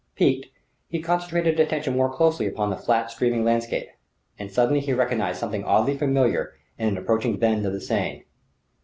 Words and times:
Piqued, 0.15 0.47
he 0.87 0.99
concentrated 0.99 1.59
attention 1.59 1.95
more 1.95 2.11
closely 2.11 2.47
upon 2.47 2.71
the 2.71 2.75
flat, 2.75 3.11
streaming 3.11 3.43
landscape. 3.45 3.89
And 4.39 4.51
suddenly 4.51 4.79
he 4.79 4.93
recognized 4.93 5.37
something 5.39 5.63
oddly 5.63 5.95
familiar 5.95 6.53
in 6.79 6.87
an 6.87 6.97
approaching 6.97 7.37
bend 7.37 7.67
of 7.67 7.73
the 7.73 7.81
Seine. 7.81 8.25